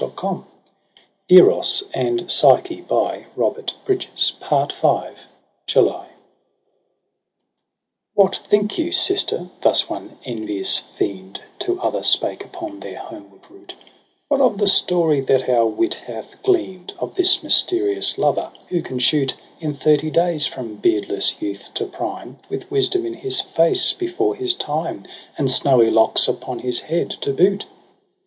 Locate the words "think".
8.37-8.77